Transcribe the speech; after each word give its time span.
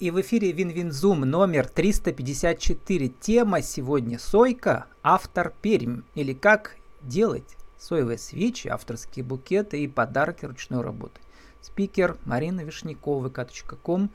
И 0.00 0.10
в 0.10 0.20
эфире 0.20 0.50
Win-Win 0.50 0.94
Zoom 0.94 1.20
номер 1.20 1.68
354. 1.68 3.08
Тема 3.20 3.62
сегодня 3.62 4.18
«Сойка. 4.18 4.86
Автор 5.04 5.54
Пермь». 5.62 6.02
Или 6.16 6.32
«Как 6.32 6.74
делать 7.00 7.56
соевые 7.78 8.18
свечи, 8.18 8.66
авторские 8.66 9.24
букеты 9.24 9.84
и 9.84 9.86
подарки 9.86 10.46
ручной 10.46 10.82
работы». 10.82 11.20
Спикер 11.60 12.18
Марина 12.24 12.62
Вишнякова, 12.62 13.28
vk.com, 13.28 14.10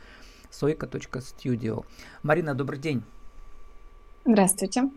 сойка.studio. 0.52 1.84
Марина, 2.24 2.56
добрый 2.56 2.78
день. 2.80 3.02
Здравствуйте. 4.26 4.90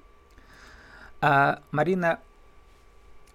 А, 1.20 1.62
Марина, 1.70 2.18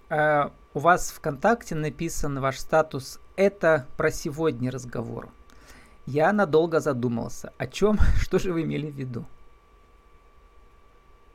а, 0.10 0.52
у 0.74 0.80
вас 0.80 1.12
ВКонтакте 1.12 1.76
написан 1.76 2.42
ваш 2.42 2.60
статус 2.60 3.22
«Это 3.38 3.88
про 3.96 4.12
сегодня 4.12 4.70
разговор». 4.70 5.30
Я 6.08 6.32
надолго 6.32 6.80
задумался. 6.80 7.52
О 7.58 7.68
чем, 7.68 8.00
что 8.22 8.40
же 8.40 8.54
вы 8.54 8.64
имели 8.64 8.90
в 8.90 8.96
виду? 8.96 9.26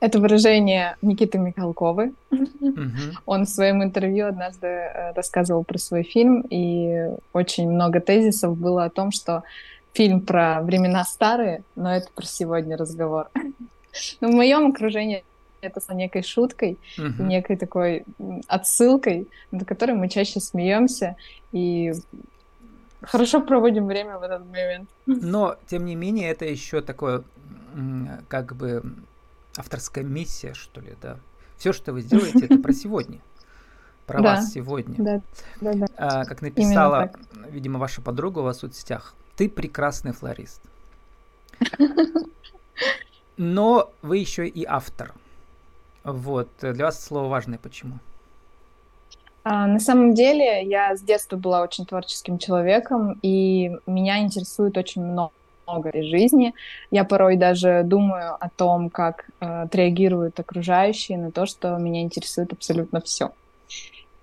Это 0.00 0.18
выражение 0.18 0.96
Никиты 1.00 1.38
Михалковой. 1.38 2.12
Угу. 2.30 3.20
Он 3.26 3.44
в 3.44 3.48
своем 3.48 3.84
интервью 3.84 4.26
однажды 4.26 4.66
э, 4.66 5.12
рассказывал 5.12 5.62
про 5.62 5.78
свой 5.78 6.02
фильм, 6.02 6.44
и 6.50 7.06
очень 7.32 7.70
много 7.70 8.00
тезисов 8.00 8.58
было 8.58 8.84
о 8.84 8.90
том, 8.90 9.12
что 9.12 9.44
фильм 9.92 10.22
про 10.22 10.60
времена 10.62 11.04
старые, 11.04 11.62
но 11.76 11.94
это 11.94 12.08
про 12.14 12.26
сегодня 12.26 12.76
разговор. 12.76 13.30
Но 14.20 14.28
в 14.28 14.34
моем 14.34 14.70
окружении 14.70 15.22
это 15.60 15.80
с 15.80 15.88
некой 15.94 16.22
шуткой, 16.22 16.78
некой 16.96 17.56
такой 17.56 18.04
отсылкой, 18.48 19.28
над 19.52 19.68
которой 19.68 19.92
мы 19.92 20.08
чаще 20.08 20.40
смеемся 20.40 21.14
и 21.52 21.92
хорошо 23.02 23.40
проводим 23.40 23.86
время 23.86 24.18
в 24.18 24.22
этот 24.22 24.44
момент. 24.46 24.88
Но, 25.06 25.56
тем 25.66 25.84
не 25.84 25.94
менее, 25.94 26.30
это 26.30 26.44
еще 26.44 26.80
такое, 26.80 27.22
как 28.28 28.54
бы, 28.54 28.82
авторская 29.56 30.04
миссия, 30.04 30.54
что 30.54 30.80
ли, 30.80 30.94
да. 31.00 31.18
Все, 31.56 31.72
что 31.72 31.92
вы 31.92 32.02
сделаете, 32.02 32.46
это 32.46 32.58
про 32.58 32.72
сегодня. 32.72 33.20
Про 34.06 34.20
да, 34.20 34.36
вас 34.36 34.50
сегодня. 34.52 34.96
Да, 34.98 35.20
да, 35.60 35.74
да. 35.74 35.86
А, 35.96 36.24
как 36.24 36.42
написала, 36.42 37.12
видимо, 37.48 37.78
ваша 37.78 38.02
подруга 38.02 38.40
у 38.40 38.42
вас 38.42 38.58
в 38.58 38.60
соцсетях, 38.60 39.14
ты 39.36 39.48
прекрасный 39.48 40.12
флорист. 40.12 40.60
Но 43.36 43.92
вы 44.02 44.18
еще 44.18 44.46
и 44.46 44.64
автор. 44.64 45.14
Вот. 46.04 46.48
Для 46.60 46.86
вас 46.86 47.02
слово 47.02 47.28
важное 47.28 47.58
почему? 47.58 48.00
А, 49.44 49.66
на 49.66 49.80
самом 49.80 50.14
деле, 50.14 50.62
я 50.64 50.96
с 50.96 51.02
детства 51.02 51.36
была 51.36 51.62
очень 51.62 51.84
творческим 51.84 52.38
человеком, 52.38 53.18
и 53.22 53.72
меня 53.86 54.20
интересует 54.20 54.76
очень 54.78 55.02
много 55.02 55.32
этой 55.84 56.08
жизни. 56.08 56.54
Я 56.90 57.04
порой 57.04 57.36
даже 57.36 57.82
думаю 57.84 58.36
о 58.38 58.48
том, 58.50 58.90
как 58.90 59.26
э, 59.40 59.62
отреагируют 59.62 60.38
окружающие 60.38 61.18
на 61.18 61.30
то, 61.30 61.46
что 61.46 61.76
меня 61.76 62.02
интересует 62.02 62.52
абсолютно 62.52 63.00
все. 63.00 63.32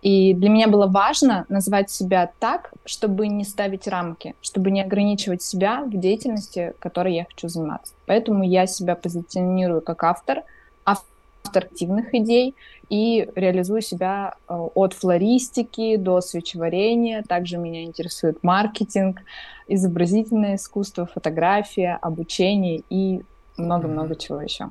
И 0.01 0.33
для 0.33 0.49
меня 0.49 0.67
было 0.69 0.87
важно 0.87 1.45
назвать 1.49 1.91
себя 1.91 2.31
так, 2.39 2.71
чтобы 2.85 3.27
не 3.27 3.43
ставить 3.43 3.87
рамки, 3.87 4.35
чтобы 4.41 4.71
не 4.71 4.81
ограничивать 4.81 5.41
себя 5.41 5.83
в 5.83 5.89
деятельности, 5.89 6.73
которой 6.79 7.15
я 7.15 7.25
хочу 7.25 7.49
заниматься. 7.49 7.93
Поэтому 8.05 8.43
я 8.43 8.65
себя 8.65 8.95
позиционирую 8.95 9.81
как 9.81 10.03
автор, 10.03 10.43
автор 10.85 11.65
активных 11.65 12.13
идей 12.15 12.55
и 12.89 13.29
реализую 13.35 13.81
себя 13.81 14.35
э, 14.47 14.53
от 14.53 14.93
флористики 14.93 15.95
до 15.95 16.21
свечеварения. 16.21 17.23
Также 17.23 17.57
меня 17.57 17.83
интересует 17.83 18.43
маркетинг, 18.43 19.21
изобразительное 19.67 20.55
искусство, 20.55 21.05
фотография, 21.05 21.97
обучение 22.01 22.83
и 22.89 23.21
много-много 23.57 24.13
mm-hmm. 24.13 24.19
чего 24.19 24.41
еще. 24.41 24.69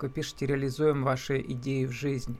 Вы 0.00 0.08
пишете, 0.10 0.46
реализуем 0.46 1.02
ваши 1.02 1.40
идеи 1.40 1.86
в 1.86 1.92
жизнь. 1.92 2.36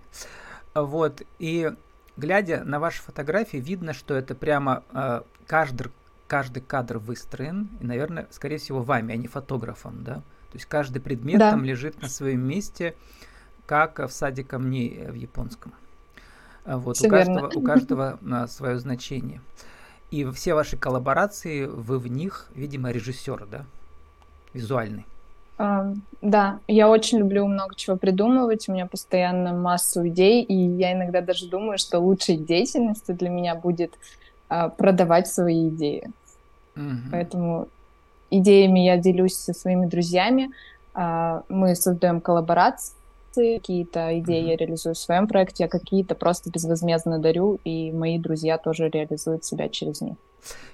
Вот, 0.75 1.23
и 1.39 1.73
глядя 2.17 2.63
на 2.65 2.81
ваши 2.81 3.01
фотографии, 3.01 3.59
видно, 3.59 3.95
что 3.95 4.15
это 4.15 4.35
прямо 4.35 4.83
э, 4.93 5.23
каждый, 5.47 5.93
каждый 6.27 6.61
кадр 6.63 6.99
выстроен, 6.99 7.71
и, 7.81 7.87
наверное, 7.87 8.27
скорее 8.31 8.59
всего, 8.59 8.83
вами, 8.83 9.15
а 9.15 9.17
не 9.17 9.29
фотографом, 9.29 10.03
да? 10.05 10.17
То 10.17 10.59
есть 10.59 10.67
каждый 10.67 11.01
предмет 11.01 11.39
да. 11.39 11.53
там 11.53 11.65
лежит 11.65 12.03
на 12.03 12.09
своем 12.09 12.47
месте, 12.47 12.95
как 13.67 13.99
в 13.99 14.11
саде 14.11 14.45
камней 14.45 14.99
э, 14.99 15.11
в 15.11 15.15
японском. 15.15 15.73
А 16.65 16.79
вот, 16.79 17.01
у 17.01 17.09
каждого, 17.09 17.51
у 17.55 17.61
каждого 17.61 18.19
а, 18.31 18.47
свое 18.47 18.79
значение. 18.79 19.41
И 20.11 20.25
все 20.31 20.55
ваши 20.55 20.77
коллаборации, 20.77 21.67
вы 21.67 21.99
в 21.99 22.07
них, 22.09 22.49
видимо, 22.55 22.91
режиссер, 22.91 23.47
да? 23.51 23.65
Визуальный. 24.53 25.05
Uh, 25.57 25.97
да, 26.21 26.59
я 26.67 26.89
очень 26.89 27.19
люблю 27.19 27.47
много 27.47 27.77
чего 27.77 27.97
придумывать, 27.97 28.69
у 28.69 28.73
меня 28.73 28.87
постоянно 28.87 29.53
массу 29.53 30.09
идей, 30.09 30.43
и 30.43 30.55
я 30.55 30.93
иногда 30.93 31.21
даже 31.21 31.49
думаю, 31.49 31.79
что 31.79 32.01
лучшей 32.01 32.37
деятельностью 32.37 33.15
для 33.15 33.29
меня 33.29 33.55
будет 33.55 33.93
uh, 34.51 34.69
продавать 34.75 35.29
свои 35.29 35.69
идеи. 35.69 36.11
Uh-huh. 36.75 36.97
Поэтому 37.13 37.69
идеями 38.31 38.81
я 38.81 38.97
делюсь 38.97 39.37
со 39.37 39.53
своими 39.53 39.87
друзьями, 39.87 40.51
uh, 40.95 41.45
мы 41.49 41.77
создаем 41.77 42.21
коллаборации, 42.21 42.95
какие-то 43.35 44.19
идеи 44.21 44.43
mm-hmm. 44.43 44.51
я 44.51 44.57
реализую 44.57 44.95
в 44.95 44.99
своем 44.99 45.27
проекте, 45.29 45.65
а 45.65 45.69
какие-то 45.69 46.15
просто 46.15 46.51
безвозмездно 46.51 47.19
дарю, 47.19 47.61
и 47.65 47.93
мои 47.93 48.19
друзья 48.19 48.59
тоже 48.59 48.89
реализуют 48.89 49.45
себя 49.45 49.69
через 49.69 50.01
них. 50.01 50.17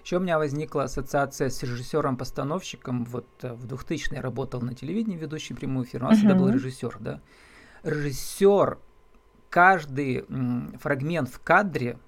Еще 0.04 0.16
у 0.16 0.20
меня 0.20 0.38
возникла 0.38 0.84
ассоциация 0.84 1.48
с 1.48 1.62
режиссером-постановщиком. 1.62 3.04
Вот 3.04 3.26
э, 3.42 3.52
в 3.52 3.66
2000-е 3.66 4.20
работал 4.20 4.60
на 4.60 4.74
телевидении 4.74 5.16
ведущий 5.16 5.54
прямой 5.54 5.84
эфир, 5.84 6.02
у 6.02 6.06
нас 6.06 6.18
всегда 6.18 6.34
был 6.34 6.48
режиссер, 6.48 6.96
да. 7.00 7.20
Режиссер 7.82 8.78
каждый 9.48 10.24
м, 10.28 10.76
фрагмент 10.80 11.28
в 11.28 11.40
кадре 11.40 11.98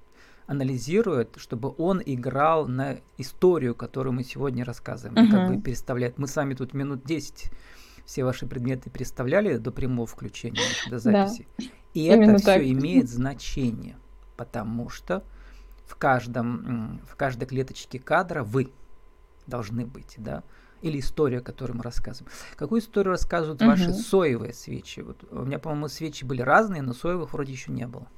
анализирует, 0.47 1.37
чтобы 1.37 1.75
он 1.79 2.03
играл 2.05 2.67
на 2.67 2.99
историю, 3.17 3.75
которую 3.75 4.12
мы 4.12 4.25
сегодня 4.25 4.65
рассказываем, 4.65 5.27
uh-huh. 5.27 5.31
как 5.31 5.49
бы 5.49 5.62
переставляет. 5.62 6.19
Мы 6.19 6.27
с 6.27 6.37
вами 6.37 6.55
тут 6.55 6.75
минут 6.75 7.05
10 7.05 7.51
все 8.05 8.25
ваши 8.25 8.47
предметы 8.47 8.91
представляли 8.91 9.57
до 9.57 9.71
прямого 9.71 10.07
включения, 10.07 10.61
до 10.89 10.99
записи. 10.99 11.47
Да. 11.59 11.65
И 11.95 12.05
это 12.05 12.37
все 12.39 12.71
имеет 12.73 13.09
значение, 13.09 13.97
потому 14.37 14.89
что 14.89 15.25
в 15.87 15.97
каждом, 15.97 17.01
в 17.07 17.17
каждой 17.17 17.47
клеточке 17.47 17.99
кадра 17.99 18.43
вы 18.43 18.73
должны 19.47 19.85
быть, 19.85 20.15
да, 20.17 20.43
или 20.81 20.99
история, 20.99 21.41
которую 21.41 21.79
мы 21.79 21.83
рассказываем. 21.85 22.33
Какую 22.57 22.81
историю 22.81 23.12
рассказывают 23.12 23.62
угу. 23.62 23.71
ваши 23.71 23.93
соевые 23.93 24.53
свечи? 24.53 25.01
Вот 25.01 25.25
у 25.31 25.45
меня, 25.45 25.59
по-моему, 25.59 25.89
свечи 25.89 26.25
были 26.25 26.43
разные, 26.43 26.83
но 26.83 26.93
соевых 26.93 27.33
вроде 27.33 27.53
еще 27.53 27.71
не 27.71 27.87
было. 27.87 28.09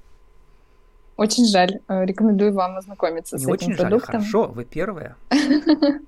Очень 1.16 1.46
жаль. 1.46 1.80
Э, 1.88 2.04
рекомендую 2.04 2.52
вам 2.52 2.76
ознакомиться 2.76 3.36
Не 3.36 3.40
с 3.40 3.44
этим 3.44 3.52
очень 3.52 3.76
продуктом. 3.76 4.20
Жаль. 4.20 4.30
Хорошо, 4.30 4.52
вы 4.52 4.64
первая. 4.64 5.16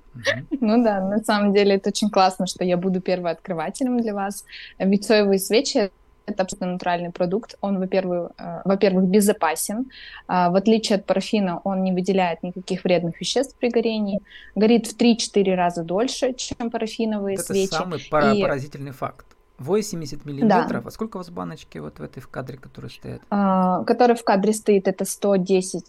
Ну 0.61 0.83
да, 0.83 0.99
на 0.99 1.19
самом 1.19 1.53
деле 1.53 1.75
это 1.75 1.89
очень 1.89 2.09
классно, 2.09 2.47
что 2.47 2.63
я 2.63 2.75
буду 2.75 3.01
первооткрывателем 3.01 3.99
для 3.99 4.15
вас. 4.15 4.45
Ведь 4.79 5.05
соевые 5.05 5.37
свечи 5.37 5.91
это 6.27 6.43
абсолютно 6.43 6.73
натуральный 6.73 7.11
продукт. 7.11 7.55
Он, 7.61 7.79
во-первых, 7.79 8.31
э, 8.37 8.61
во-первых, 8.65 9.05
безопасен. 9.05 9.89
А, 10.27 10.49
в 10.49 10.55
отличие 10.55 10.97
от 10.97 11.05
парафина, 11.05 11.61
он 11.63 11.83
не 11.83 11.93
выделяет 11.93 12.43
никаких 12.43 12.83
вредных 12.83 13.21
веществ 13.21 13.55
при 13.57 13.69
горении. 13.69 14.19
Горит 14.55 14.87
в 14.87 14.97
3-4 14.97 15.55
раза 15.55 15.83
дольше, 15.83 16.33
чем 16.33 16.69
парафиновые 16.69 17.35
это 17.35 17.43
свечи. 17.43 17.67
Это 17.67 17.77
самый 17.77 17.99
и... 17.99 18.41
поразительный 18.41 18.91
факт. 18.91 19.26
80 19.59 20.25
миллилитров. 20.25 20.83
Да. 20.83 20.83
А 20.85 20.91
сколько 20.91 21.17
у 21.17 21.19
вас 21.19 21.29
баночки 21.29 21.77
вот 21.77 21.99
в 21.99 22.03
этой 22.03 22.21
в 22.21 22.27
кадре, 22.27 22.57
которые 22.57 22.91
стоят? 22.91 23.21
А, 23.29 23.83
который 23.83 24.15
в 24.15 24.23
кадре 24.23 24.53
стоит, 24.53 24.87
это 24.87 25.05
110 25.05 25.85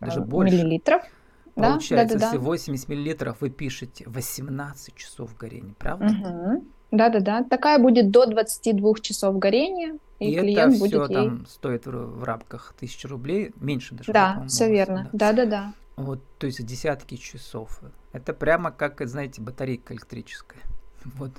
Даже 0.00 0.20
э, 0.20 0.24
больше. 0.24 0.56
миллилитров. 0.56 1.02
Получается, 1.54 2.14
да, 2.18 2.20
да, 2.20 2.30
да, 2.30 2.36
если 2.36 2.38
80 2.38 2.88
миллилитров 2.88 3.40
вы 3.40 3.50
пишете 3.50 4.04
18 4.06 4.94
часов 4.94 5.36
горения, 5.36 5.74
правда? 5.78 6.06
Угу. 6.06 6.64
Да-да-да. 6.92 7.44
Такая 7.44 7.78
будет 7.78 8.10
до 8.10 8.26
22 8.26 8.94
часов 9.00 9.38
горения. 9.38 9.98
И, 10.18 10.32
и 10.32 10.38
клиент 10.38 10.74
это 10.74 10.84
все 10.84 10.98
будет 10.98 11.12
там 11.12 11.38
ей... 11.38 11.46
стоит 11.46 11.86
в, 11.86 12.24
рамках 12.24 12.72
1000 12.76 13.08
рублей, 13.08 13.52
меньше 13.60 13.94
даже. 13.94 14.12
Да, 14.12 14.44
все 14.48 14.68
верно. 14.70 15.08
Да-да-да. 15.12 15.74
Вот, 15.96 16.20
то 16.38 16.46
есть 16.46 16.64
десятки 16.64 17.16
часов. 17.16 17.80
Это 18.12 18.32
прямо 18.32 18.70
как, 18.70 19.00
знаете, 19.06 19.40
батарейка 19.42 19.94
электрическая. 19.94 20.60
Вот. 21.04 21.32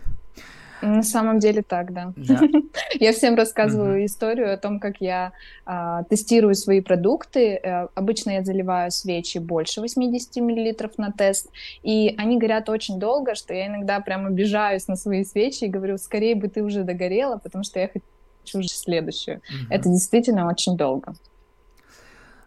На 0.81 1.04
самом 1.04 1.40
деле 1.40 1.62
так, 1.62 1.94
да. 1.94 2.14
да. 2.16 2.40
я 3.00 3.12
всем 3.12 3.36
рассказываю 3.36 4.02
mm-hmm. 4.02 4.06
историю 4.06 4.54
о 4.54 4.58
том, 4.58 4.80
как 4.80 4.98
я 5.00 5.34
а, 5.66 6.04
тестирую 6.04 6.56
свои 6.56 6.81
продукты. 6.81 7.56
А, 7.56 7.90
обычно 7.96 8.31
я 8.31 8.44
заливаю 8.44 8.92
свечи 8.92 9.40
больше 9.40 9.81
80 9.81 10.36
мл 10.38 10.90
на 10.98 11.12
тест, 11.12 11.50
и 11.84 12.16
они 12.18 12.38
горят 12.38 12.70
очень 12.70 13.00
долго, 13.00 13.36
что 13.36 13.54
я 13.54 13.68
иногда 13.68 14.00
прям 14.00 14.26
обижаюсь 14.26 14.88
на 14.88 14.96
свои 14.96 15.24
свечи 15.24 15.66
и 15.66 15.70
говорю, 15.70 15.98
скорее 15.98 16.36
бы 16.36 16.48
ты 16.48 16.64
уже 16.64 16.84
догорела, 16.84 17.38
потому 17.38 17.64
что 17.64 17.80
я 17.80 17.88
хочу 17.88 18.60
уже 18.60 18.70
следующую. 18.70 19.38
Mm-hmm. 19.38 19.68
Это 19.70 19.90
действительно 19.90 20.48
очень 20.48 20.78
долго. 20.78 21.14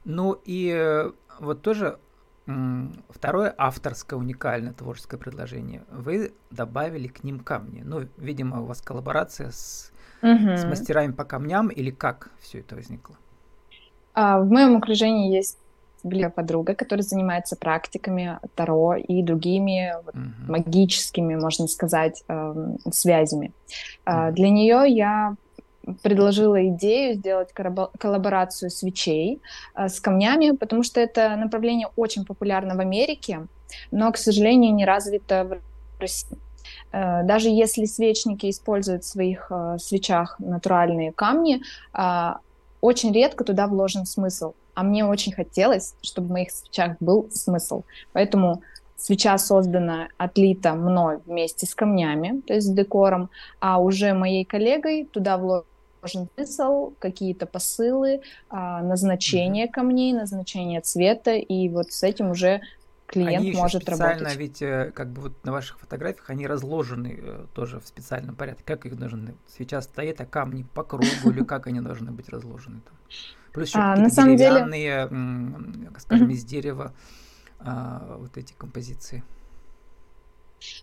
Ну 0.05 0.37
и 0.45 0.73
э, 0.75 1.11
вот 1.39 1.63
тоже 1.63 1.99
второе 3.09 3.55
авторское 3.57 4.19
уникальное 4.19 4.73
творческое 4.73 5.19
предложение. 5.19 5.83
Вы 5.91 6.33
добавили 6.51 7.09
к 7.09 7.23
ним 7.23 7.41
камни. 7.41 7.83
Ну, 7.85 8.09
видимо, 8.17 8.63
у 8.63 8.65
вас 8.65 8.81
коллаборация 8.81 9.51
с, 9.51 9.93
угу. 10.23 10.57
с 10.57 10.65
мастерами 10.65 11.13
по 11.13 11.25
камням 11.25 11.69
или 11.69 11.91
как 11.91 12.31
все 12.41 12.61
это 12.61 12.75
возникло? 12.75 13.17
А, 14.15 14.41
в 14.41 14.51
моем 14.51 14.77
окружении 14.77 15.35
есть 15.35 15.59
близкая 16.03 16.31
подруга, 16.31 16.75
которая 16.75 17.05
занимается 17.05 17.57
практиками 17.57 18.39
Таро 18.57 18.97
и 18.97 19.23
другими 19.23 19.95
вот, 20.05 20.15
угу. 20.15 20.53
магическими, 20.53 21.37
можно 21.37 21.69
сказать, 21.69 22.25
э, 22.27 22.77
связями. 22.91 23.53
Угу. 24.05 24.33
Для 24.33 24.51
нее 24.51 24.85
я 24.89 25.37
предложила 26.03 26.67
идею 26.69 27.15
сделать 27.15 27.51
коллаборацию 27.53 28.71
свечей 28.71 29.41
э, 29.75 29.89
с 29.89 30.01
камнями, 30.01 30.57
потому 30.57 30.83
что 30.83 31.01
это 31.01 31.37
направление 31.37 31.89
очень 31.97 32.25
популярно 32.25 32.77
в 32.77 32.81
Америке, 32.81 33.47
но, 33.91 34.13
к 34.13 34.17
сожалению, 34.17 34.75
не 34.75 34.85
развито 34.85 35.45
в 35.45 36.01
России. 36.01 36.39
Э, 36.93 37.23
даже 37.25 37.49
если 37.49 37.85
свечники 37.87 38.49
используют 38.49 39.05
в 39.05 39.09
своих 39.09 39.47
э, 39.51 39.77
свечах 39.79 40.37
натуральные 40.39 41.13
камни, 41.13 41.63
очень 42.81 43.13
редко 43.13 43.45
туда 43.45 43.69
вложен 43.69 44.07
смысл. 44.07 44.55
А 44.75 44.83
мне 44.83 45.05
очень 45.05 45.33
хотелось, 45.33 45.95
чтобы 46.03 46.29
в 46.29 46.31
моих 46.33 46.51
свечах 46.51 46.97
был 46.99 47.29
смысл. 47.31 47.85
Поэтому 48.13 48.63
свеча 48.97 49.39
создана, 49.39 50.09
отлита 50.17 50.75
мной 50.75 51.19
вместе 51.27 51.67
с 51.67 51.75
камнями, 51.75 52.41
то 52.41 52.55
есть 52.55 52.67
с 52.67 52.71
декором, 52.71 53.31
а 53.61 53.79
уже 53.79 54.15
моей 54.15 54.45
коллегой 54.45 55.05
туда 55.05 55.37
вложен 55.37 55.65
смысл, 56.07 56.93
какие-то 56.99 57.47
посылы, 57.47 58.23
назначение 58.51 59.69
камней, 59.69 60.13
назначение 60.13 60.81
цвета, 60.81 61.33
и 61.33 61.69
вот 61.69 61.93
с 61.93 62.03
этим 62.03 62.31
уже 62.31 62.61
клиент 63.13 63.43
они 63.43 63.53
может 63.53 63.83
специально, 63.83 64.15
работать. 64.15 64.37
ведь 64.37 64.63
э, 64.63 64.91
как 64.95 65.13
бы 65.13 65.23
вот 65.23 65.45
на 65.45 65.53
ваших 65.53 65.79
фотографиях 65.79 66.31
они 66.31 66.47
разложены 66.47 67.19
э, 67.21 67.47
тоже 67.55 67.79
в 67.79 67.87
специальном 67.87 68.35
порядке. 68.35 68.63
Как 68.65 68.87
их 68.87 68.97
должны? 68.97 69.35
Свеча 69.47 69.81
стоит, 69.83 70.21
а 70.21 70.27
камни 70.27 70.65
по 70.75 70.83
кругу 70.83 71.31
или 71.31 71.45
как 71.45 71.67
они 71.67 71.81
должны 71.81 72.11
быть 72.11 72.29
разложены 72.31 72.81
там? 72.81 72.95
Плюс 73.53 73.69
еще 73.69 73.79
а, 73.79 73.95
какие-то 73.95 74.23
деревянные, 74.23 75.09
деле... 75.09 75.91
скажем, 75.99 76.31
из 76.31 76.45
дерева 76.45 76.95
а, 77.59 78.17
вот 78.19 78.37
эти 78.39 78.55
композиции. 78.55 79.23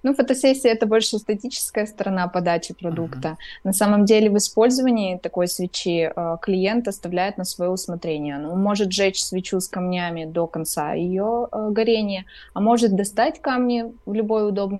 Ну, 0.04 0.14
фотосессия 0.14 0.72
это 0.72 0.86
больше 0.86 1.18
эстетическая 1.18 1.86
сторона 1.86 2.28
подачи 2.28 2.74
продукта. 2.74 3.30
Uh-huh. 3.30 3.60
На 3.66 3.74
самом 3.74 4.06
деле 4.06 4.30
в 4.30 4.38
использовании 4.38 5.18
такой 5.18 5.48
свечи 5.48 6.12
э, 6.16 6.38
клиент 6.42 6.88
оставляет 6.88 7.38
на 7.38 7.44
свое 7.44 7.72
усмотрение. 7.72 8.38
Он 8.38 8.62
может 8.62 8.92
сжечь 8.92 9.22
свечу 9.22 9.60
с 9.60 9.68
камнями 9.68 10.26
до 10.26 10.48
конца 10.48 10.94
ее 10.94 11.48
э, 11.52 11.70
горения, 11.72 12.26
а 12.54 12.62
может 12.62 12.96
достать 12.96 13.42
камни 13.42 13.86
в 14.06 14.14
любой 14.14 14.48
удобный 14.48 14.80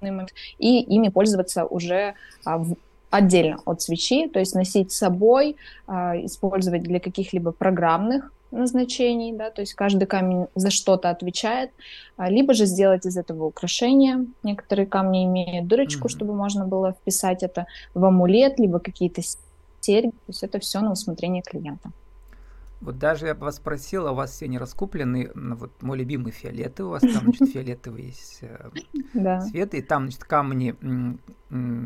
момент 0.00 0.32
и 0.58 0.80
ими 0.80 1.08
пользоваться 1.08 1.64
уже 1.64 2.14
а, 2.44 2.58
в, 2.58 2.76
отдельно 3.10 3.60
от 3.64 3.82
свечи, 3.82 4.28
то 4.28 4.38
есть 4.38 4.54
носить 4.54 4.92
с 4.92 4.98
собой, 4.98 5.56
а, 5.86 6.14
использовать 6.16 6.82
для 6.82 7.00
каких-либо 7.00 7.52
программных 7.52 8.32
назначений, 8.50 9.32
да, 9.32 9.50
то 9.50 9.62
есть 9.62 9.74
каждый 9.74 10.06
камень 10.06 10.46
за 10.54 10.70
что-то 10.70 11.10
отвечает, 11.10 11.70
а, 12.16 12.30
либо 12.30 12.54
же 12.54 12.66
сделать 12.66 13.06
из 13.06 13.16
этого 13.16 13.44
украшение. 13.44 14.26
Некоторые 14.42 14.86
камни 14.86 15.24
имеют 15.24 15.66
дырочку, 15.66 16.06
mm-hmm. 16.06 16.10
чтобы 16.10 16.34
можно 16.34 16.66
было 16.66 16.92
вписать 16.92 17.42
это 17.42 17.66
в 17.94 18.04
амулет, 18.04 18.58
либо 18.58 18.78
какие-то 18.78 19.22
серьги. 19.80 20.10
То 20.10 20.28
есть 20.28 20.42
это 20.42 20.58
все 20.58 20.80
на 20.80 20.92
усмотрение 20.92 21.42
клиента. 21.42 21.90
Вот 22.80 22.98
даже 22.98 23.26
я 23.26 23.34
бы 23.34 23.46
вас 23.46 23.56
спросила, 23.56 24.10
у 24.10 24.14
вас 24.14 24.32
все 24.32 24.48
не 24.48 24.58
раскуплены, 24.58 25.30
вот 25.34 25.70
мой 25.82 25.96
любимый 25.96 26.30
фиолетовый, 26.30 26.88
у 26.88 26.92
вас 26.92 27.00
там, 27.00 27.24
значит, 27.24 27.48
фиолетовый 27.52 28.04
есть 28.04 28.40
э, 28.42 29.40
цвет, 29.50 29.74
и 29.74 29.82
там, 29.82 30.04
значит, 30.04 30.24
камни 30.24 30.74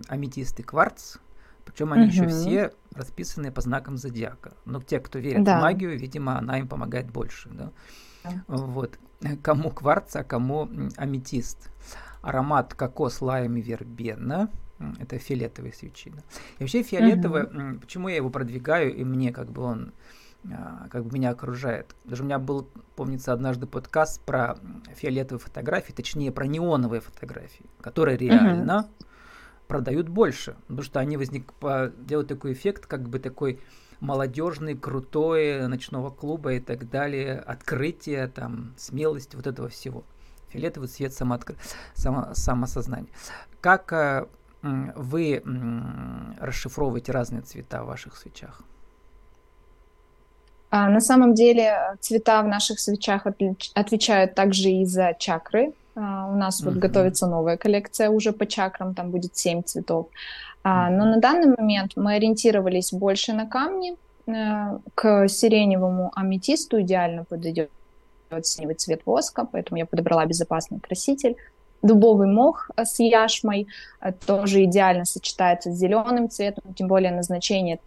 аметист 0.08 0.58
и 0.58 0.62
кварц, 0.62 1.16
причем 1.64 1.92
они 1.92 2.04
угу. 2.04 2.12
еще 2.12 2.26
все 2.28 2.72
расписаны 2.94 3.50
по 3.50 3.60
знакам 3.60 3.96
зодиака. 3.96 4.54
Но 4.64 4.80
те, 4.80 5.00
кто 5.00 5.18
верит 5.18 5.44
да. 5.44 5.58
в 5.58 5.62
магию, 5.62 5.98
видимо, 5.98 6.38
она 6.38 6.58
им 6.58 6.68
помогает 6.68 7.10
больше. 7.10 7.48
Да? 7.50 7.72
Да. 8.24 8.30
Вот. 8.48 8.98
Кому 9.42 9.70
кварц, 9.70 10.16
а 10.16 10.24
кому 10.24 10.68
аметист. 10.96 11.70
Аромат 12.22 12.74
кокос, 12.74 13.20
лайм 13.20 13.56
и 13.56 13.62
вербена. 13.62 14.50
Это 14.98 15.18
фиолетовые 15.18 15.72
свечи. 15.72 16.10
Да? 16.10 16.22
И 16.58 16.62
вообще 16.62 16.82
фиолетовый, 16.82 17.44
угу. 17.44 17.80
почему 17.80 18.08
я 18.08 18.16
его 18.16 18.30
продвигаю, 18.30 18.94
и 18.94 19.04
мне 19.04 19.32
как 19.32 19.50
бы 19.50 19.62
он 19.62 19.92
а, 20.50 20.88
как 20.88 21.04
бы 21.04 21.14
меня 21.14 21.30
окружает. 21.30 21.94
Даже 22.04 22.22
у 22.22 22.26
меня 22.26 22.38
был, 22.38 22.68
помнится, 22.96 23.32
однажды 23.32 23.66
подкаст 23.66 24.22
про 24.22 24.58
фиолетовые 24.94 25.40
фотографии, 25.40 25.92
точнее 25.92 26.32
про 26.32 26.46
неоновые 26.46 27.00
фотографии, 27.00 27.66
которые 27.80 28.16
реально 28.16 28.88
uh 28.88 29.04
продают 29.70 30.08
больше, 30.08 30.56
потому 30.62 30.82
что 30.82 30.98
они 30.98 31.16
возник, 31.16 31.52
делают 32.08 32.28
такой 32.28 32.54
эффект, 32.54 32.86
как 32.86 33.08
бы 33.08 33.20
такой 33.20 33.60
молодежный, 34.00 34.74
крутой, 34.76 35.68
ночного 35.68 36.10
клуба 36.10 36.54
и 36.54 36.60
так 36.60 36.90
далее, 36.90 37.38
открытие, 37.38 38.26
там, 38.26 38.74
смелость 38.76 39.36
вот 39.36 39.46
этого 39.46 39.68
всего. 39.68 40.02
Фиолетовый 40.48 40.88
цвет 40.88 41.12
самооткр... 41.14 41.54
само... 41.94 42.30
самосознания. 42.32 43.10
Как 43.60 43.92
э, 43.92 44.26
вы 44.62 45.34
э, 45.34 45.40
расшифровываете 46.40 47.12
разные 47.12 47.42
цвета 47.42 47.84
в 47.84 47.86
ваших 47.86 48.16
свечах? 48.16 48.62
А, 50.70 50.88
на 50.88 51.00
самом 51.00 51.34
деле 51.34 51.96
цвета 52.00 52.42
в 52.42 52.48
наших 52.48 52.80
свечах 52.80 53.24
отвечают 53.74 54.34
также 54.34 54.68
и 54.70 54.84
за 54.84 55.14
чакры, 55.16 55.74
у 55.96 56.36
нас 56.36 56.62
вот 56.62 56.74
готовится 56.74 57.26
новая 57.26 57.56
коллекция 57.56 58.10
уже 58.10 58.32
по 58.32 58.46
чакрам, 58.46 58.94
там 58.94 59.10
будет 59.10 59.36
7 59.36 59.62
цветов. 59.62 60.08
А, 60.62 60.90
но 60.90 61.04
на 61.04 61.20
данный 61.20 61.54
момент 61.56 61.92
мы 61.96 62.14
ориентировались 62.14 62.92
больше 62.92 63.32
на 63.32 63.46
камни. 63.46 63.96
Э, 64.26 64.78
к 64.94 65.28
сиреневому 65.28 66.12
аметисту 66.14 66.80
идеально 66.80 67.24
подойдет 67.24 67.70
синевый 68.42 68.74
цвет 68.74 69.02
воска, 69.06 69.46
поэтому 69.50 69.78
я 69.78 69.86
подобрала 69.86 70.26
безопасный 70.26 70.78
краситель. 70.80 71.36
Дубовый 71.82 72.28
мох 72.28 72.70
э, 72.76 72.84
с 72.84 73.00
яшмой 73.00 73.66
э, 74.00 74.12
тоже 74.12 74.64
идеально 74.64 75.04
сочетается 75.04 75.72
с 75.72 75.76
зеленым 75.76 76.28
цветом, 76.28 76.74
тем 76.74 76.88
более 76.88 77.10
назначение 77.10 77.80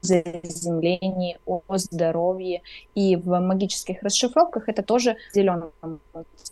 заземлении, 0.00 1.38
о 1.46 1.62
здоровье. 1.76 2.62
И 2.94 3.16
в 3.16 3.40
магических 3.40 4.02
расшифровках 4.02 4.68
это 4.68 4.82
тоже 4.82 5.16
зеленому 5.32 5.72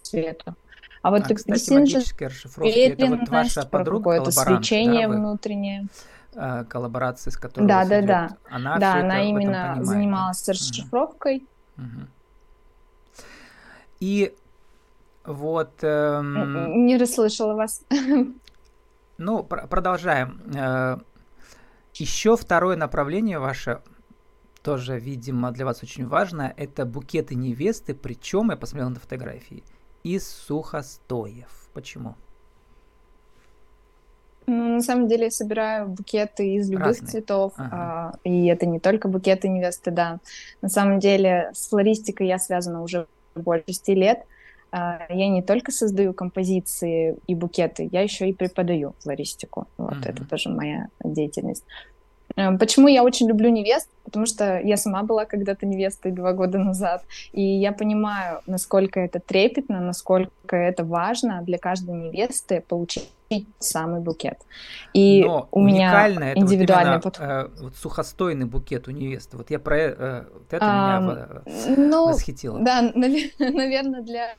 цвету. 0.02 0.54
А 1.02 1.10
вот 1.10 1.22
а, 1.22 1.28
расшифровки, 1.28 2.78
это 2.78 3.06
вот 3.06 3.28
ваша 3.28 3.66
подруга, 3.66 3.98
какое-то 3.98 4.30
свечение 4.30 5.08
да, 5.08 5.14
внутреннее. 5.14 5.88
Э, 6.34 6.64
коллаборации, 6.64 7.30
с 7.30 7.36
которой 7.36 7.66
Да, 7.66 7.84
да, 7.84 7.98
идет. 7.98 8.08
да. 8.08 8.36
Она, 8.48 8.78
да, 8.78 8.94
она 8.94 9.22
именно 9.22 9.78
занималась 9.82 10.42
да? 10.44 10.52
расшифровкой. 10.52 11.44
Угу. 11.76 12.06
И 14.00 14.34
вот... 15.24 15.72
Эм... 15.82 16.86
Не 16.86 16.96
расслышала 16.96 17.54
вас. 17.54 17.84
Ну, 19.18 19.44
пр- 19.44 19.68
продолжаем. 19.68 20.40
Э, 20.56 20.98
еще 21.94 22.36
второе 22.36 22.76
направление 22.76 23.38
ваше, 23.38 23.82
тоже, 24.62 24.98
видимо, 24.98 25.52
для 25.52 25.64
вас 25.64 25.82
очень 25.82 26.08
важно, 26.08 26.52
это 26.56 26.84
букеты 26.86 27.36
невесты, 27.36 27.94
причем, 27.94 28.50
я 28.50 28.56
посмотрел 28.56 28.90
на 28.90 28.98
фотографии, 28.98 29.62
из 30.02 30.28
сухостоев. 30.28 31.68
Почему? 31.72 32.14
Ну, 34.46 34.74
на 34.74 34.80
самом 34.80 35.08
деле 35.08 35.24
я 35.24 35.30
собираю 35.30 35.88
букеты 35.88 36.54
из 36.54 36.68
любых 36.68 36.88
Разные. 36.88 37.10
цветов, 37.10 37.52
ага. 37.56 37.70
а, 37.72 38.12
и 38.24 38.46
это 38.46 38.66
не 38.66 38.80
только 38.80 39.08
букеты 39.08 39.48
невесты, 39.48 39.90
да. 39.90 40.18
На 40.60 40.68
самом 40.68 40.98
деле 40.98 41.50
с 41.54 41.68
флористикой 41.68 42.26
я 42.26 42.38
связана 42.38 42.82
уже 42.82 43.06
больше 43.36 43.66
6 43.68 43.88
лет. 43.90 44.24
А, 44.72 45.06
я 45.10 45.28
не 45.28 45.42
только 45.42 45.70
создаю 45.70 46.12
композиции 46.12 47.16
и 47.26 47.34
букеты, 47.34 47.88
я 47.92 48.00
еще 48.00 48.28
и 48.28 48.32
преподаю 48.32 48.94
флористику. 48.98 49.68
Вот 49.76 49.92
ага. 49.92 50.10
это 50.10 50.24
тоже 50.24 50.48
моя 50.48 50.88
деятельность. 51.04 51.64
Э, 52.36 52.56
почему 52.58 52.88
я 52.88 53.02
очень 53.02 53.28
люблю 53.28 53.50
невест? 53.50 53.88
Потому 54.04 54.26
что 54.26 54.60
я 54.60 54.76
сама 54.76 55.02
была 55.02 55.24
когда-то 55.24 55.66
невестой 55.66 56.12
два 56.12 56.32
года 56.32 56.58
назад, 56.58 57.04
и 57.32 57.42
я 57.42 57.72
понимаю, 57.72 58.40
насколько 58.46 59.00
это 59.00 59.20
трепетно, 59.20 59.80
насколько 59.80 60.56
это 60.56 60.84
важно 60.84 61.42
для 61.42 61.58
каждой 61.58 61.94
невесты 61.94 62.60
получить 62.60 63.08
самый 63.58 64.00
букет. 64.00 64.38
И 64.92 65.24
Но 65.24 65.48
у 65.50 65.60
меня 65.60 66.08
индивидуальный 66.34 66.94
вот 66.94 67.02
подход. 67.04 67.26
Э, 67.26 67.48
вот 67.60 67.76
сухостойный 67.76 68.46
букет 68.46 68.88
у 68.88 68.90
невесты. 68.90 69.36
Вот 69.36 69.50
я 69.50 69.58
про 69.58 69.76
э, 69.76 70.24
вот 70.32 70.52
это 70.52 70.64
а, 70.64 71.00
меня 71.00 71.76
ну, 71.76 72.08
восхитило. 72.08 72.58
Да, 72.60 72.82
наверное, 72.94 74.02
для 74.02 74.34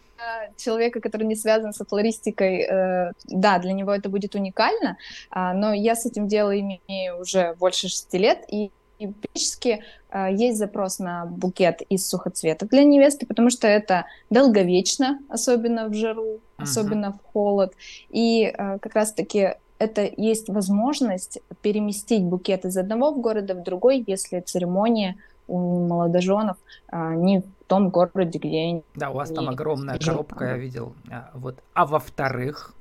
человека, 0.57 1.00
который 1.00 1.25
не 1.25 1.35
связан 1.35 1.73
со 1.73 1.85
флористикой, 1.85 2.62
э, 2.62 3.12
да, 3.25 3.59
для 3.59 3.73
него 3.73 3.91
это 3.91 4.09
будет 4.09 4.35
уникально, 4.35 4.97
э, 5.31 5.53
но 5.53 5.73
я 5.73 5.95
с 5.95 6.05
этим 6.05 6.27
делом 6.27 6.79
имею 6.88 7.19
уже 7.19 7.55
больше 7.59 7.88
шести 7.88 8.17
лет, 8.17 8.43
и, 8.47 8.71
и 9.03 9.79
э, 10.12 10.33
есть 10.33 10.57
запрос 10.57 11.00
на 11.00 11.25
букет 11.25 11.81
из 11.89 12.07
сухоцветов 12.07 12.69
для 12.69 12.83
невесты, 12.83 13.25
потому 13.25 13.50
что 13.50 13.67
это 13.67 14.05
долговечно, 14.29 15.19
особенно 15.29 15.88
в 15.88 15.93
жару, 15.93 16.24
uh-huh. 16.24 16.63
особенно 16.63 17.13
в 17.13 17.19
холод. 17.31 17.74
И 18.10 18.43
э, 18.45 18.77
как 18.79 18.95
раз-таки 18.95 19.55
это 19.79 20.10
есть 20.17 20.50
возможность 20.50 21.39
переместить 21.62 22.24
букет 22.24 22.65
из 22.65 22.77
одного 22.77 23.13
города 23.13 23.53
в 23.55 23.63
другой, 23.63 24.03
если 24.05 24.39
церемония 24.39 25.17
у 25.48 25.88
молодоженов 25.88 26.57
а, 26.88 27.15
не 27.15 27.41
в 27.41 27.45
том 27.67 27.89
городе, 27.89 28.39
где 28.39 28.60
они. 28.62 28.83
Да, 28.95 29.10
у 29.10 29.15
вас 29.15 29.29
там 29.29 29.50
огромная 29.50 30.00
коробка, 30.00 30.45
я 30.45 30.57
видел. 30.57 30.93
А, 31.12 31.31
вот. 31.33 31.60
А 31.74 31.86
во-вторых, 31.86 32.74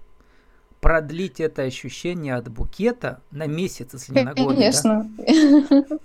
продлить 0.81 1.41
это 1.41 1.63
ощущение 1.63 2.37
от 2.37 2.49
букета 2.49 3.21
на 3.31 3.47
месяц, 3.47 3.95
если 3.95 4.15
не 4.15 4.23
на 4.23 4.35
год. 4.35 4.55
Конечно. 4.55 5.11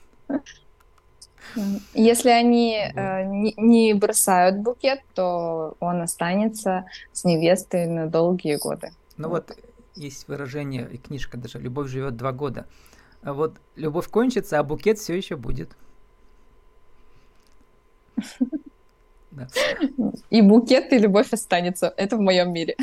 Если 1.93 2.29
они 2.29 2.75
э, 2.75 3.24
не, 3.24 3.53
не 3.57 3.93
бросают 3.93 4.57
букет, 4.57 5.01
то 5.15 5.75
он 5.79 6.01
останется 6.01 6.86
с 7.13 7.24
невестой 7.24 7.88
на 7.88 8.07
долгие 8.07 8.57
годы. 8.57 8.91
Ну 9.15 9.29
вот. 9.29 9.50
вот 9.50 9.57
есть 9.96 10.27
выражение, 10.27 10.88
и 10.91 10.98
книжка 10.98 11.38
даже 11.38 11.60
«Любовь 11.60 11.89
живет 11.89 12.15
два 12.15 12.31
года». 12.31 12.67
А 13.24 13.34
вот 13.34 13.57
любовь 13.75 14.07
кончится, 14.07 14.60
а 14.60 14.63
букет 14.63 15.00
все 15.00 15.15
еще 15.15 15.36
будет. 15.36 15.75
И 20.29 20.41
букет, 20.41 20.91
и 20.93 20.98
любовь 20.98 21.31
останется. 21.31 21.93
Это 21.98 22.17
в 22.17 22.22
моем 22.22 22.53
мире. 22.53 22.75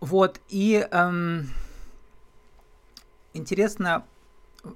Вот, 0.00 0.40
и 0.48 0.84
эм, 0.90 1.48
интересно, 3.34 4.04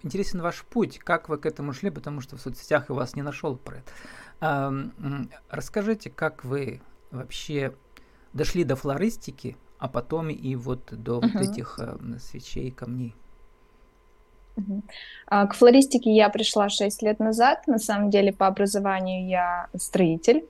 интересен 0.02 0.40
ваш 0.40 0.64
путь, 0.64 0.98
как 0.98 1.28
вы 1.28 1.38
к 1.38 1.46
этому 1.46 1.72
шли, 1.72 1.90
потому 1.90 2.20
что 2.20 2.36
в 2.36 2.40
соцсетях 2.40 2.86
я 2.88 2.94
вас 2.94 3.14
не 3.16 3.22
нашел 3.22 3.56
про 3.56 3.78
это. 3.78 4.90
Расскажите, 5.48 6.10
как 6.10 6.44
вы 6.44 6.80
вообще 7.10 7.74
дошли 8.32 8.64
до 8.64 8.76
флористики, 8.76 9.56
а 9.78 9.88
потом 9.88 10.30
и 10.30 10.54
вот 10.56 10.88
до 10.90 11.18
uh-huh. 11.18 11.30
вот 11.32 11.42
этих 11.42 11.78
э, 11.78 11.96
свечей, 12.18 12.70
камней. 12.70 13.14
А, 15.26 15.46
к 15.46 15.54
флористике 15.54 16.14
я 16.14 16.28
пришла 16.30 16.68
6 16.68 17.02
лет 17.02 17.18
назад. 17.18 17.66
На 17.66 17.78
самом 17.78 18.10
деле 18.10 18.32
по 18.32 18.46
образованию 18.46 19.28
я 19.28 19.68
строитель. 19.76 20.46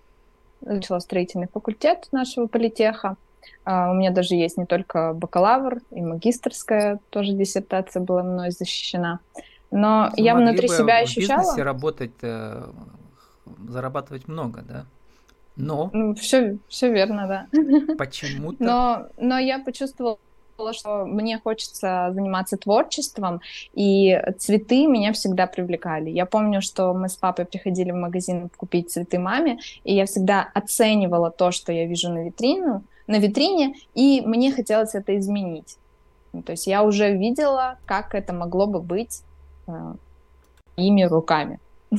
Начала 0.60 1.00
строительный 1.00 1.48
факультет 1.48 2.08
нашего 2.12 2.46
политеха. 2.46 3.16
А, 3.64 3.90
у 3.90 3.94
меня 3.94 4.10
даже 4.10 4.34
есть 4.34 4.56
не 4.56 4.66
только 4.66 5.12
бакалавр 5.12 5.80
и 5.90 6.00
магистрская, 6.00 7.00
тоже 7.10 7.32
диссертация 7.32 8.02
была 8.02 8.22
мной 8.22 8.50
защищена. 8.50 9.20
Но 9.70 10.10
Вы 10.16 10.22
я 10.22 10.34
внутри 10.34 10.68
себя 10.68 10.98
ощущала... 10.98 11.38
в 11.38 11.42
бизнесе 11.42 11.62
работать, 11.62 12.12
э, 12.22 12.64
зарабатывать 13.68 14.28
много, 14.28 14.62
да? 14.62 14.86
Но... 15.56 15.90
Ну, 15.92 16.14
все, 16.14 16.58
все 16.68 16.92
верно, 16.92 17.26
да. 17.26 17.94
Почему-то... 17.98 18.62
Но, 18.62 19.06
но 19.16 19.38
я 19.38 19.58
почувствовала 19.58 20.18
что 20.72 21.04
мне 21.04 21.38
хочется 21.38 22.10
заниматься 22.14 22.56
творчеством, 22.56 23.40
и 23.74 24.18
цветы 24.38 24.86
меня 24.86 25.12
всегда 25.12 25.46
привлекали. 25.46 26.10
Я 26.10 26.26
помню, 26.26 26.62
что 26.62 26.94
мы 26.94 27.08
с 27.08 27.16
папой 27.16 27.44
приходили 27.44 27.90
в 27.90 27.96
магазин 27.96 28.48
купить 28.56 28.90
цветы 28.90 29.18
маме, 29.18 29.58
и 29.84 29.94
я 29.94 30.06
всегда 30.06 30.48
оценивала 30.54 31.30
то, 31.30 31.50
что 31.50 31.72
я 31.72 31.86
вижу 31.86 32.10
на 32.10 32.24
витрину, 32.24 32.84
на 33.06 33.18
витрине, 33.18 33.75
и 33.94 34.20
мне 34.20 34.52
хотелось 34.52 34.94
это 34.94 35.18
изменить. 35.18 35.78
Ну, 36.32 36.42
то 36.42 36.52
есть 36.52 36.66
я 36.66 36.82
уже 36.82 37.16
видела, 37.16 37.78
как 37.86 38.14
это 38.14 38.32
могло 38.32 38.66
бы 38.66 38.80
быть 38.80 39.22
э, 39.66 39.94
ими 40.76 41.02
руками. 41.04 41.60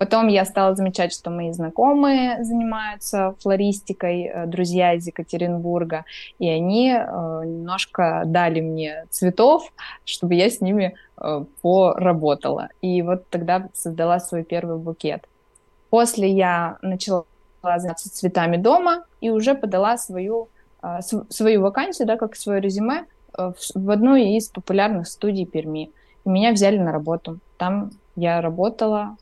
Потом 0.00 0.28
я 0.28 0.46
стала 0.46 0.74
замечать, 0.74 1.12
что 1.12 1.28
мои 1.28 1.52
знакомые 1.52 2.42
занимаются 2.42 3.34
флористикой, 3.40 4.22
э, 4.22 4.46
друзья 4.46 4.94
из 4.94 5.06
Екатеринбурга, 5.06 6.06
и 6.38 6.48
они 6.48 6.90
э, 6.90 7.42
немножко 7.44 8.22
дали 8.24 8.62
мне 8.62 9.04
цветов, 9.10 9.70
чтобы 10.06 10.36
я 10.36 10.48
с 10.48 10.62
ними 10.62 10.94
э, 11.18 11.44
поработала. 11.60 12.70
И 12.80 13.02
вот 13.02 13.28
тогда 13.28 13.68
создала 13.74 14.20
свой 14.20 14.42
первый 14.42 14.78
букет. 14.78 15.28
После 15.90 16.30
я 16.30 16.78
начала 16.80 17.26
заниматься 17.62 18.12
цветами 18.12 18.56
дома 18.56 19.04
и 19.20 19.30
уже 19.30 19.54
подала 19.54 19.96
свою, 19.98 20.48
свою 21.00 21.62
вакансию, 21.62 22.06
да, 22.06 22.16
как 22.16 22.36
свое 22.36 22.60
резюме 22.60 23.04
в 23.36 23.90
одну 23.90 24.16
из 24.16 24.48
популярных 24.48 25.08
студий 25.08 25.46
Перми. 25.46 25.90
И 26.24 26.28
меня 26.28 26.52
взяли 26.52 26.78
на 26.78 26.92
работу. 26.92 27.38
Там 27.58 27.90
я 28.16 28.40
работала 28.40 29.16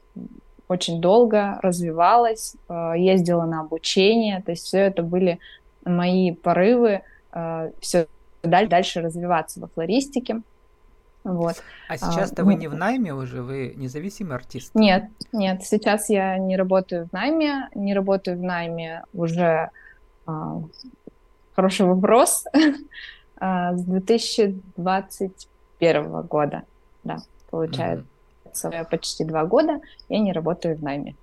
очень 0.68 1.00
долго 1.00 1.58
развивалась, 1.62 2.54
э, 2.68 2.92
ездила 2.96 3.44
на 3.44 3.60
обучение, 3.60 4.42
то 4.42 4.52
есть 4.52 4.66
все 4.66 4.78
это 4.78 5.02
были 5.02 5.38
мои 5.84 6.32
порывы 6.32 7.02
э, 7.32 7.70
все 7.80 8.06
дальше 8.42 9.00
развиваться 9.00 9.60
во 9.60 9.68
флористике. 9.68 10.42
Вот. 11.24 11.56
А 11.88 11.98
сейчас-то 11.98 12.42
а, 12.42 12.44
вы 12.44 12.54
не 12.54 12.68
в 12.68 12.74
найме 12.74 13.12
уже, 13.12 13.42
вы 13.42 13.74
независимый 13.76 14.36
артист? 14.36 14.70
Нет, 14.74 15.10
нет, 15.32 15.64
сейчас 15.64 16.08
я 16.08 16.38
не 16.38 16.56
работаю 16.56 17.08
в 17.08 17.12
найме, 17.12 17.68
не 17.74 17.92
работаю 17.94 18.38
в 18.38 18.42
найме 18.42 19.02
уже 19.12 19.70
а, 20.26 20.62
хороший 21.54 21.86
вопрос 21.86 22.44
а, 23.36 23.76
с 23.76 23.82
2021 23.82 26.22
года, 26.22 26.62
да, 27.04 27.18
получается. 27.50 28.04
Mm-hmm 28.04 28.08
почти 28.90 29.24
два 29.24 29.44
года 29.44 29.80
я 30.08 30.18
не 30.18 30.32
работаю 30.32 30.76
в 30.76 30.82
найме. 30.82 31.14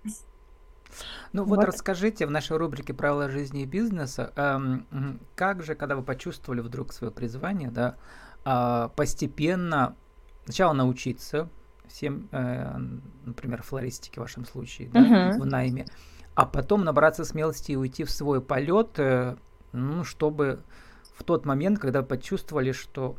Ну 1.34 1.44
вот, 1.44 1.58
вот 1.58 1.66
расскажите 1.66 2.26
в 2.26 2.32
нашей 2.32 2.56
рубрике 2.56 2.94
«Правила 2.94 3.30
жизни 3.30 3.64
и 3.64 3.66
бизнеса», 3.66 4.32
эм, 4.38 5.20
как 5.36 5.64
же, 5.64 5.76
когда 5.76 5.98
вы 5.98 6.04
почувствовали 6.04 6.62
вдруг 6.62 6.94
свое 6.94 7.12
призвание, 7.12 7.70
да, 7.70 7.96
постепенно 8.96 9.96
сначала 10.46 10.74
научиться 10.74 11.50
всем, 11.88 12.28
э, 12.32 12.78
например, 13.26 13.64
флористике 13.64 14.20
в 14.20 14.24
вашем 14.24 14.46
случае, 14.46 14.90
да, 14.90 15.00
uh-huh. 15.32 15.40
в 15.40 15.46
найме, 15.46 15.86
а 16.36 16.46
потом 16.46 16.84
набраться 16.84 17.24
смелости 17.24 17.72
и 17.72 17.76
уйти 17.76 18.04
в 18.04 18.12
свой 18.12 18.42
полет, 18.42 19.00
э, 19.00 19.36
ну, 19.72 20.04
чтобы 20.04 20.62
в 21.18 21.24
тот 21.24 21.46
момент, 21.46 21.80
когда 21.80 22.04
почувствовали, 22.04 22.72
что 22.72 23.16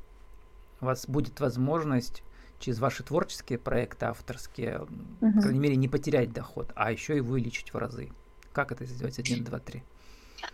у 0.80 0.85
вас 0.85 1.09
будет 1.09 1.40
возможность 1.40 2.23
через 2.59 2.78
ваши 2.78 3.02
творческие 3.02 3.59
проекты 3.59 4.06
авторские, 4.06 4.83
угу. 5.21 5.33
по 5.33 5.40
крайней 5.40 5.61
мере, 5.61 5.76
не 5.76 5.88
потерять 5.88 6.33
доход, 6.33 6.73
а 6.75 6.92
еще 6.92 7.16
и 7.16 7.21
увеличить 7.21 7.73
в 7.73 7.78
разы. 7.78 8.11
Как 8.52 8.73
это 8.73 8.85
сделать? 8.85 9.18
Один, 9.18 9.45
два, 9.45 9.59
три. 9.59 9.83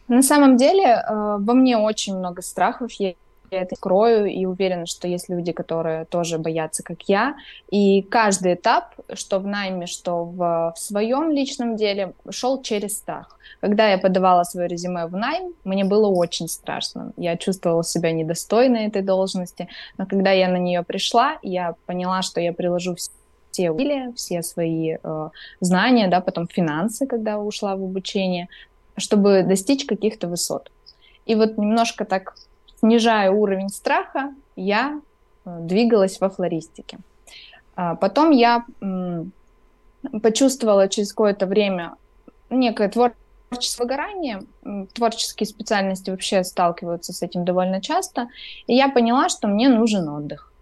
На 0.09 0.23
самом 0.23 0.57
деле, 0.57 0.85
э, 0.85 1.37
во 1.39 1.55
мне 1.55 1.77
очень 1.77 2.17
много 2.17 2.43
страхов. 2.43 2.93
Я 2.93 3.15
я 3.53 3.63
это 3.63 3.77
скрою 3.77 4.27
и 4.27 4.45
уверена, 4.47 4.87
что 4.87 5.07
есть 5.07 5.29
люди, 5.29 5.53
которые 5.53 6.07
тоже 6.07 6.39
боятся, 6.39 6.83
как 6.83 7.03
я. 7.03 7.37
И 7.71 8.03
каждый 8.03 8.55
этап, 8.55 8.95
что 9.13 9.39
в 9.39 9.47
найме, 9.47 9.87
что 9.87 10.25
в, 10.25 10.73
в 10.75 10.79
своем 10.79 11.31
личном 11.31 11.77
деле, 11.77 12.15
шел 12.31 12.63
через 12.63 12.97
страх. 12.97 13.39
Когда 13.61 13.89
я 13.89 13.99
подавала 13.99 14.45
свое 14.45 14.69
резюме 14.69 15.07
в 15.07 15.13
найм, 15.13 15.55
мне 15.65 15.85
было 15.85 16.09
очень 16.09 16.49
страшно. 16.49 17.13
Я 17.17 17.37
чувствовала 17.37 17.85
себя 17.85 18.11
недостойной 18.13 18.87
этой 18.87 19.03
должности. 19.03 19.69
Но 19.99 20.07
когда 20.07 20.33
я 20.33 20.49
на 20.49 20.57
нее 20.57 20.83
пришла, 20.83 21.39
я 21.43 21.75
поняла, 21.87 22.23
что 22.23 22.41
я 22.41 22.53
приложу 22.53 22.95
все 22.95 23.71
усилия, 23.71 24.13
все 24.17 24.43
свои 24.43 24.97
э, 25.03 25.29
знания, 25.61 26.09
да, 26.09 26.21
потом 26.21 26.49
финансы, 26.49 27.07
когда 27.07 27.39
ушла 27.39 27.77
в 27.77 27.83
обучение, 27.83 28.49
чтобы 28.97 29.43
достичь 29.43 29.85
каких-то 29.85 30.27
высот. 30.27 30.71
И 31.27 31.35
вот 31.35 31.59
немножко 31.59 32.05
так 32.05 32.35
снижая 32.83 33.31
уровень 33.31 33.69
страха, 33.69 34.35
я 34.57 35.01
э, 35.45 35.59
двигалась 35.61 36.21
во 36.21 36.29
флористике. 36.29 36.99
А 37.75 37.95
потом 37.95 38.31
я 38.31 38.67
почувствовала 40.23 40.89
через 40.89 41.11
какое-то 41.11 41.47
время 41.47 41.95
некое 42.51 42.89
творческое 42.89 43.85
выгорание. 43.85 44.43
Творческие 44.95 45.47
специальности 45.47 46.11
вообще 46.11 46.45
сталкиваются 46.45 47.13
с 47.13 47.23
этим 47.23 47.45
довольно 47.45 47.81
часто. 47.81 48.29
И 48.67 48.75
я 48.75 48.89
поняла, 48.89 49.29
что 49.29 49.49
мне 49.49 49.69
нужен 49.69 50.09
отдых. 50.09 50.53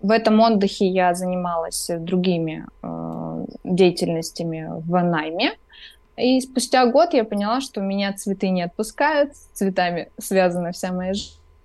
В 0.00 0.10
этом 0.10 0.40
отдыхе 0.40 0.86
я 0.86 1.14
занималась 1.14 1.88
другими 1.98 2.66
э, 2.82 3.46
деятельностями 3.64 4.68
в 4.70 5.02
найме. 5.02 5.52
И 6.16 6.40
спустя 6.40 6.86
год 6.86 7.14
я 7.14 7.24
поняла, 7.24 7.60
что 7.60 7.80
меня 7.80 8.12
цветы 8.12 8.50
не 8.50 8.62
отпускают, 8.62 9.34
с 9.34 9.46
цветами 9.54 10.10
связана 10.18 10.72
вся 10.72 10.92
моя 10.92 11.14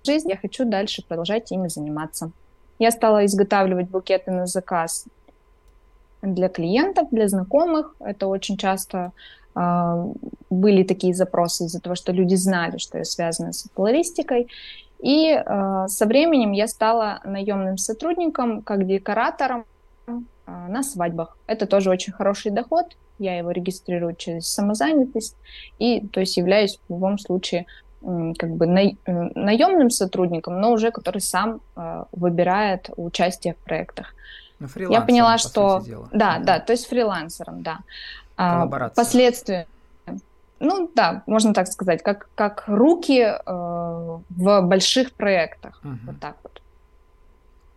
жизнь. 0.04 0.30
Я 0.30 0.36
хочу 0.36 0.64
дальше 0.64 1.04
продолжать 1.06 1.52
ими 1.52 1.68
заниматься. 1.68 2.30
Я 2.78 2.90
стала 2.90 3.26
изготавливать 3.26 3.90
букеты 3.90 4.30
на 4.30 4.46
заказ 4.46 5.06
для 6.22 6.48
клиентов, 6.48 7.08
для 7.10 7.28
знакомых. 7.28 7.94
Это 8.00 8.26
очень 8.26 8.56
часто 8.56 9.12
э, 9.54 10.04
были 10.48 10.82
такие 10.82 11.14
запросы 11.14 11.64
из-за 11.64 11.80
того, 11.80 11.94
что 11.94 12.12
люди 12.12 12.34
знали, 12.36 12.78
что 12.78 12.98
я 12.98 13.04
связана 13.04 13.52
с 13.52 13.68
флористикой. 13.74 14.48
И 15.00 15.30
э, 15.30 15.84
со 15.88 16.06
временем 16.06 16.52
я 16.52 16.68
стала 16.68 17.20
наемным 17.24 17.76
сотрудником, 17.76 18.62
как 18.62 18.86
декоратором 18.86 19.64
на 20.46 20.82
свадьбах. 20.82 21.36
Это 21.46 21.66
тоже 21.66 21.90
очень 21.90 22.12
хороший 22.12 22.50
доход. 22.50 22.96
Я 23.18 23.38
его 23.38 23.50
регистрирую 23.50 24.14
через 24.14 24.46
самозанятость 24.48 25.36
и, 25.78 26.00
то 26.08 26.20
есть, 26.20 26.36
являюсь 26.36 26.78
в 26.88 26.92
любом 26.92 27.18
случае 27.18 27.66
как 28.00 28.50
бы 28.50 28.66
на, 28.66 28.82
наемным 29.06 29.90
сотрудником, 29.90 30.60
но 30.60 30.70
уже 30.70 30.92
который 30.92 31.20
сам 31.20 31.60
э, 31.74 32.04
выбирает 32.12 32.90
участие 32.96 33.54
в 33.54 33.56
проектах. 33.56 34.14
Ну, 34.60 34.68
Я 34.88 35.00
поняла, 35.00 35.36
что 35.36 35.82
да, 36.12 36.38
mm 36.38 36.44
да, 36.44 36.60
то 36.60 36.72
есть 36.72 36.86
фрилансером, 36.86 37.62
да. 37.62 37.78
А, 38.36 38.66
последствия 38.94 39.66
ну 40.60 40.90
да, 40.94 41.22
можно 41.26 41.54
так 41.54 41.68
сказать, 41.68 42.02
как, 42.02 42.28
как 42.34 42.64
руки 42.66 43.20
э, 43.20 43.38
в 43.46 44.60
больших 44.62 45.12
проектах. 45.12 45.80
Uh-huh. 45.84 45.96
Вот 46.06 46.20
так 46.20 46.36
вот. 46.42 46.60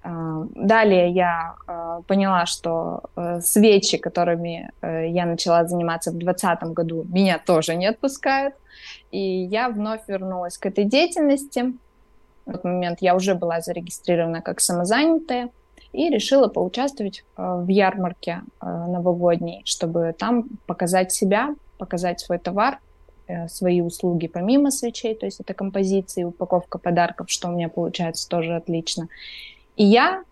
Э, 0.04 0.46
далее 0.56 1.10
я 1.12 1.56
э, 1.68 2.02
поняла, 2.08 2.46
что 2.46 3.04
э, 3.16 3.40
свечи, 3.42 3.98
которыми 3.98 4.72
я 4.82 5.26
начала 5.26 5.66
заниматься 5.66 6.12
в 6.12 6.18
2020 6.18 6.64
году, 6.74 7.06
меня 7.08 7.40
тоже 7.40 7.76
не 7.76 7.88
отпускают. 7.88 8.56
И 9.12 9.20
я 9.20 9.70
вновь 9.70 10.02
вернулась 10.08 10.58
к 10.58 10.66
этой 10.66 10.86
деятельности. 10.86 11.74
В 12.46 12.54
тот 12.54 12.64
момент 12.64 13.00
я 13.02 13.16
уже 13.16 13.36
была 13.36 13.62
зарегистрирована 13.62 14.42
как 14.42 14.60
самозанятая 14.60 15.50
и 15.92 16.10
решила 16.10 16.48
поучаствовать 16.48 17.24
в 17.36 17.68
ярмарке 17.68 18.42
новогодней, 18.62 19.62
чтобы 19.66 20.16
там 20.18 20.46
показать 20.66 21.12
себя, 21.12 21.54
показать 21.78 22.22
свой 22.22 22.40
товар, 22.40 22.80
свои 23.48 23.82
услуги 23.82 24.28
помимо 24.28 24.72
свечей, 24.72 25.14
то 25.14 25.26
есть 25.26 25.42
это 25.42 25.54
композиции, 25.54 26.24
упаковка 26.24 26.80
подарков, 26.80 27.30
что 27.30 27.50
у 27.50 27.52
меня 27.52 27.70
получается 27.70 28.28
тоже 28.28 28.56
отлично. 28.56 29.08
И 29.82 29.84
я 29.84 30.24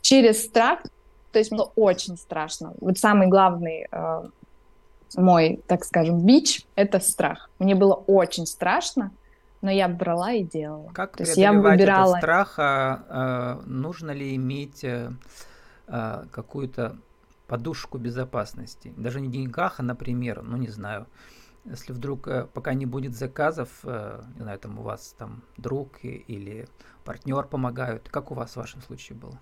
через 0.00 0.44
страх, 0.44 0.78
то 1.32 1.40
есть 1.40 1.50
было 1.50 1.72
очень 1.74 2.16
страшно. 2.16 2.72
Вот 2.80 2.98
самый 2.98 3.26
главный 3.26 3.88
э, 3.90 4.22
мой, 5.16 5.60
так 5.66 5.84
скажем, 5.84 6.24
бич— 6.24 6.64
это 6.76 7.00
страх. 7.00 7.50
Мне 7.58 7.74
было 7.74 7.94
очень 7.94 8.46
страшно, 8.46 9.10
но 9.60 9.72
я 9.72 9.88
брала 9.88 10.34
и 10.34 10.44
делала. 10.44 10.88
Как 10.92 11.16
То 11.16 11.24
есть 11.24 11.36
я 11.36 11.52
выбирала... 11.52 12.10
этот 12.10 12.20
страх? 12.20 12.54
А, 12.58 13.58
э, 13.64 13.68
нужно 13.68 14.12
ли 14.12 14.36
иметь 14.36 14.84
э, 14.84 15.10
э, 15.88 16.24
какую-то 16.30 16.96
подушку 17.48 17.98
безопасности. 17.98 18.94
Даже 18.96 19.20
не 19.20 19.26
в 19.26 19.32
деньгах, 19.32 19.80
а, 19.80 19.82
например, 19.82 20.42
ну 20.44 20.56
не 20.56 20.68
знаю, 20.68 21.08
если 21.70 21.92
вдруг 21.92 22.28
э, 22.28 22.46
пока 22.52 22.74
не 22.74 22.86
будет 22.86 23.16
заказов, 23.16 23.68
э, 23.84 24.20
не 24.36 24.42
знаю, 24.42 24.58
там 24.58 24.78
у 24.78 24.82
вас 24.82 25.14
там 25.18 25.42
друг 25.56 25.98
или 26.02 26.68
партнер 27.04 27.44
помогают, 27.44 28.08
как 28.08 28.30
у 28.30 28.34
вас 28.34 28.52
в 28.52 28.56
вашем 28.56 28.82
случае 28.82 29.18
было? 29.18 29.38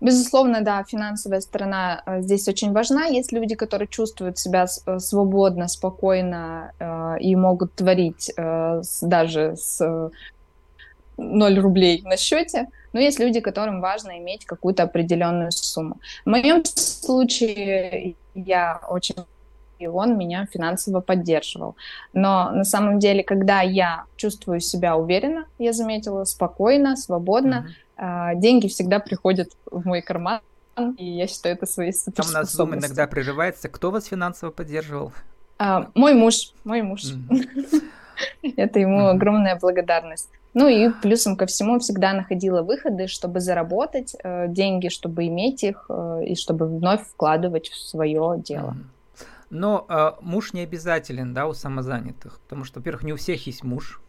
Безусловно, 0.00 0.60
да, 0.60 0.82
финансовая 0.84 1.40
сторона 1.40 2.02
э, 2.06 2.22
здесь 2.22 2.48
очень 2.48 2.72
важна. 2.72 3.04
Есть 3.04 3.32
люди, 3.32 3.54
которые 3.54 3.88
чувствуют 3.88 4.38
себя 4.38 4.66
свободно, 4.66 5.68
спокойно 5.68 6.72
и 7.20 7.36
могут 7.36 7.74
творить 7.74 8.32
даже 9.02 9.56
с 9.56 10.10
0 11.16 11.58
рублей 11.60 12.02
на 12.02 12.16
счете, 12.16 12.68
но 12.92 13.00
есть 13.00 13.18
люди, 13.18 13.40
которым 13.40 13.80
важно 13.80 14.18
иметь 14.18 14.44
какую-то 14.44 14.82
определенную 14.82 15.52
сумму. 15.52 16.00
В 16.24 16.30
моем 16.30 16.64
случае 16.64 18.16
я 18.34 18.80
очень 18.88 19.16
и 19.78 19.86
он 19.86 20.16
меня 20.16 20.46
финансово 20.46 21.00
поддерживал. 21.00 21.76
Но 22.12 22.50
на 22.50 22.64
самом 22.64 22.98
деле, 22.98 23.22
когда 23.22 23.60
я 23.62 24.04
чувствую 24.16 24.60
себя 24.60 24.96
уверенно, 24.96 25.46
я 25.58 25.72
заметила, 25.72 26.24
спокойно, 26.24 26.96
свободно, 26.96 27.68
mm-hmm. 27.96 28.36
деньги 28.36 28.68
всегда 28.68 28.98
приходят 28.98 29.50
в 29.70 29.86
мой 29.86 30.02
карман, 30.02 30.40
и 30.96 31.04
я 31.04 31.26
считаю 31.26 31.54
это 31.56 31.66
своей 31.66 31.92
Там 32.14 32.26
у 32.28 32.32
нас 32.32 32.58
Zoom 32.58 32.76
иногда 32.76 33.06
прерывается. 33.06 33.68
Кто 33.68 33.90
вас 33.90 34.06
финансово 34.06 34.50
поддерживал? 34.50 35.12
А, 35.58 35.88
мой 35.94 36.14
муж, 36.14 36.52
мой 36.64 36.82
муж. 36.82 37.02
Mm-hmm. 37.04 37.84
Это 38.56 38.78
ему 38.78 39.06
огромная 39.06 39.58
благодарность. 39.58 40.28
Ну 40.52 40.68
и 40.68 40.88
плюсом 41.02 41.36
ко 41.36 41.46
всему 41.46 41.80
всегда 41.80 42.12
находила 42.12 42.62
выходы, 42.62 43.08
чтобы 43.08 43.40
заработать 43.40 44.14
э, 44.22 44.46
деньги, 44.48 44.88
чтобы 44.88 45.26
иметь 45.26 45.64
их 45.64 45.86
э, 45.88 46.22
и 46.26 46.36
чтобы 46.36 46.66
вновь 46.66 47.02
вкладывать 47.02 47.68
в 47.68 47.76
свое 47.76 48.34
дело. 48.38 48.76
Но 49.54 49.86
э, 49.88 50.12
муж 50.20 50.52
не 50.52 50.62
обязателен, 50.62 51.32
да, 51.32 51.46
у 51.46 51.54
самозанятых, 51.54 52.40
потому 52.40 52.64
что, 52.64 52.80
во-первых, 52.80 53.04
не 53.04 53.12
у 53.12 53.16
всех 53.16 53.46
есть 53.46 53.62
муж. 53.62 54.00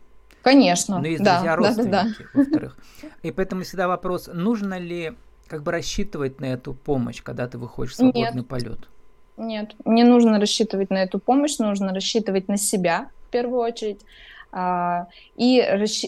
Конечно. 0.41 0.97
Но 0.99 1.05
есть 1.05 1.23
да, 1.23 1.35
друзья, 1.35 1.55
родственники, 1.55 1.91
да, 1.91 2.03
да, 2.03 2.09
да. 2.09 2.25
во-вторых. 2.33 2.77
И 3.21 3.31
поэтому 3.31 3.61
всегда 3.61 3.87
вопрос, 3.87 4.27
нужно 4.33 4.79
ли 4.79 5.13
как 5.47 5.61
бы 5.61 5.71
рассчитывать 5.71 6.41
на 6.41 6.45
эту 6.45 6.73
помощь, 6.73 7.21
когда 7.21 7.47
ты 7.47 7.59
выходишь 7.59 7.93
в 7.93 7.97
свободный 7.97 8.41
Нет. 8.41 8.47
полет? 8.47 8.79
Нет, 9.37 9.75
не 9.85 10.03
нужно 10.03 10.39
рассчитывать 10.39 10.89
на 10.89 11.03
эту 11.03 11.19
помощь, 11.19 11.59
нужно 11.59 11.93
рассчитывать 11.93 12.47
на 12.47 12.57
себя 12.57 13.09
в 13.27 13.29
первую 13.29 13.59
очередь 13.59 14.01
а, 14.51 15.09
и 15.35 15.61
расщ... 15.61 16.05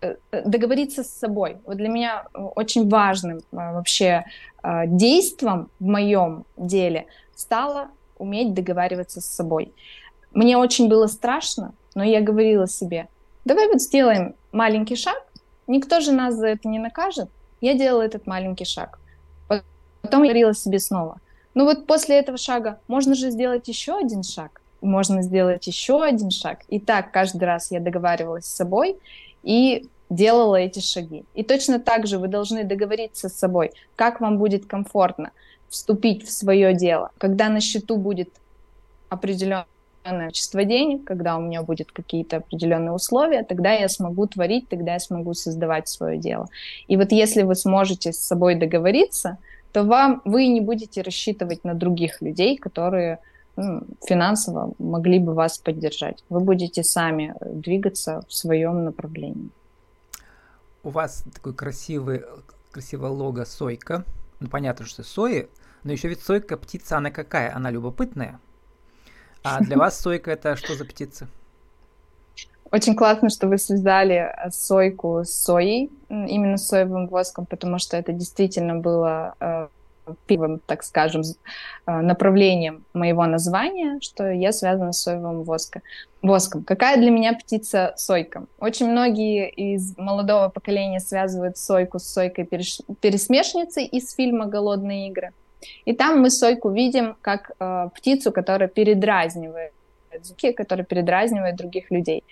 Э, 0.00 0.16
э, 0.32 0.48
договориться 0.48 1.04
с 1.04 1.10
собой. 1.10 1.58
Вот 1.64 1.76
для 1.76 1.88
меня 1.88 2.26
очень 2.34 2.88
важным 2.88 3.40
а, 3.52 3.72
вообще 3.72 4.24
действом 4.86 5.70
в 5.78 5.84
моем 5.84 6.44
деле 6.56 7.06
стало 7.36 7.90
уметь 8.18 8.54
договариваться 8.54 9.20
с 9.20 9.26
собой. 9.26 9.72
Мне 10.32 10.56
очень 10.56 10.88
было 10.88 11.06
страшно, 11.06 11.74
но 11.94 12.02
я 12.02 12.20
говорила 12.20 12.66
себе, 12.66 13.08
давай 13.44 13.68
вот 13.68 13.80
сделаем 13.80 14.34
маленький 14.52 14.96
шаг, 14.96 15.22
никто 15.66 16.00
же 16.00 16.12
нас 16.12 16.34
за 16.34 16.48
это 16.48 16.68
не 16.68 16.78
накажет. 16.78 17.30
Я 17.60 17.74
делала 17.74 18.02
этот 18.02 18.26
маленький 18.26 18.64
шаг. 18.64 18.98
Потом 20.02 20.22
я 20.22 20.30
говорила 20.30 20.54
себе 20.54 20.78
снова, 20.78 21.20
ну 21.54 21.64
вот 21.64 21.86
после 21.86 22.18
этого 22.18 22.36
шага 22.36 22.80
можно 22.88 23.14
же 23.14 23.30
сделать 23.30 23.68
еще 23.68 23.96
один 23.96 24.22
шаг, 24.22 24.60
можно 24.80 25.22
сделать 25.22 25.66
еще 25.66 26.02
один 26.02 26.30
шаг. 26.30 26.60
И 26.68 26.80
так 26.80 27.10
каждый 27.12 27.44
раз 27.44 27.70
я 27.70 27.80
договаривалась 27.80 28.44
с 28.44 28.54
собой 28.54 28.98
и 29.42 29.88
делала 30.10 30.56
эти 30.56 30.80
шаги. 30.80 31.24
И 31.34 31.42
точно 31.42 31.78
так 31.78 32.06
же 32.06 32.18
вы 32.18 32.28
должны 32.28 32.64
договориться 32.64 33.28
с 33.28 33.38
собой, 33.38 33.72
как 33.96 34.20
вам 34.20 34.38
будет 34.38 34.66
комфортно 34.66 35.30
вступить 35.74 36.26
в 36.26 36.30
свое 36.30 36.74
дело. 36.74 37.10
Когда 37.18 37.48
на 37.48 37.60
счету 37.60 37.96
будет 37.96 38.30
определенное 39.08 39.66
количество 40.04 40.64
денег, 40.64 41.04
когда 41.04 41.36
у 41.36 41.40
меня 41.40 41.62
будут 41.62 41.92
какие-то 41.92 42.36
определенные 42.36 42.92
условия, 42.92 43.42
тогда 43.42 43.72
я 43.72 43.88
смогу 43.88 44.26
творить, 44.26 44.68
тогда 44.68 44.94
я 44.94 45.00
смогу 45.00 45.34
создавать 45.34 45.88
свое 45.88 46.18
дело. 46.18 46.48
И 46.88 46.96
вот 46.96 47.12
если 47.12 47.42
вы 47.42 47.54
сможете 47.54 48.12
с 48.12 48.18
собой 48.18 48.54
договориться, 48.54 49.38
то 49.72 49.82
вам 49.82 50.22
вы 50.24 50.46
не 50.46 50.60
будете 50.60 51.02
рассчитывать 51.02 51.64
на 51.64 51.74
других 51.74 52.22
людей, 52.22 52.56
которые 52.56 53.18
ну, 53.56 53.82
финансово 54.06 54.72
могли 54.78 55.18
бы 55.18 55.34
вас 55.34 55.58
поддержать. 55.58 56.22
Вы 56.28 56.40
будете 56.40 56.84
сами 56.84 57.34
двигаться 57.40 58.22
в 58.28 58.32
своем 58.32 58.84
направлении. 58.84 59.48
У 60.84 60.90
вас 60.90 61.24
такой 61.34 61.54
красивый, 61.54 62.22
красивое 62.70 63.10
лого 63.10 63.44
сойка. 63.44 64.04
Ну, 64.40 64.48
понятно, 64.48 64.84
что 64.86 65.02
сои, 65.02 65.48
но 65.84 65.92
еще 65.92 66.08
ведь 66.08 66.22
сойка 66.22 66.56
птица, 66.56 66.96
она 66.96 67.10
какая? 67.10 67.54
Она 67.54 67.70
любопытная. 67.70 68.40
А 69.42 69.60
для 69.64 69.76
вас 69.76 70.00
сойка 70.00 70.32
это 70.32 70.56
что 70.56 70.74
за 70.74 70.84
птица? 70.84 71.28
Очень 72.72 72.96
классно, 72.96 73.30
что 73.30 73.46
вы 73.46 73.58
связали 73.58 74.34
сойку 74.50 75.22
с 75.24 75.30
соей, 75.30 75.92
именно 76.08 76.56
с 76.56 76.66
соевым 76.66 77.06
воском, 77.06 77.46
потому 77.46 77.78
что 77.78 77.96
это 77.96 78.12
действительно 78.12 78.74
было 78.74 79.34
э, 79.38 79.68
первым, 80.26 80.58
так 80.58 80.82
скажем, 80.82 81.22
э, 81.22 82.00
направлением 82.00 82.84
моего 82.92 83.26
названия, 83.26 84.00
что 84.00 84.30
я 84.30 84.50
связана 84.50 84.92
с 84.92 85.02
соевым 85.02 85.44
воском. 85.44 85.82
воском. 86.22 86.64
Какая 86.64 86.96
для 86.96 87.10
меня 87.10 87.34
птица 87.34 87.94
сойка? 87.96 88.46
Очень 88.58 88.90
многие 88.90 89.50
из 89.50 89.96
молодого 89.96 90.48
поколения 90.48 90.98
связывают 90.98 91.58
сойку 91.58 91.98
с 91.98 92.04
сойкой 92.04 92.44
пересмешницей 92.44 93.84
из 93.84 94.12
фильма 94.14 94.46
«Голодные 94.46 95.08
игры». 95.08 95.32
И 95.84 95.92
там 95.94 96.20
мы 96.20 96.30
сойку 96.30 96.70
видим 96.70 97.16
как 97.20 97.52
э, 97.58 97.88
птицу, 97.94 98.32
которая 98.32 98.68
передразнивает 98.68 99.72
языке, 100.14 100.52
который 100.52 100.84
передразнивает 100.84 101.56
других 101.56 101.90
людей. 101.90 102.24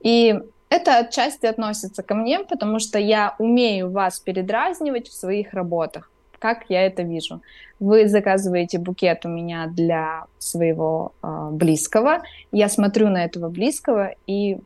И 0.00 0.38
это 0.68 0.98
отчасти 0.98 1.46
относится 1.46 2.02
ко 2.02 2.14
мне, 2.14 2.40
потому 2.40 2.78
что 2.78 2.98
я 2.98 3.34
умею 3.38 3.90
вас 3.90 4.20
передразнивать 4.20 5.08
в 5.08 5.14
своих 5.14 5.52
работах. 5.52 6.10
Как 6.38 6.64
я 6.68 6.86
это 6.86 7.02
вижу? 7.02 7.42
Вы 7.80 8.08
заказываете 8.08 8.78
букет 8.78 9.26
у 9.26 9.28
меня 9.28 9.66
для 9.66 10.24
своего 10.38 11.12
э, 11.22 11.48
близкого. 11.52 12.22
Я 12.52 12.68
смотрю 12.68 13.08
на 13.08 13.24
этого 13.24 13.48
близкого 13.48 14.14
и 14.26 14.58